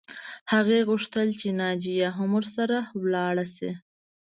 [0.53, 2.77] هغې غوښتل چې ناجیه هم ورسره
[3.13, 3.71] لاړه شي